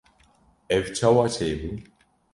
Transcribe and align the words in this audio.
Ev 0.75 0.85
çawa 0.97 1.25
çêbû? 1.35 1.71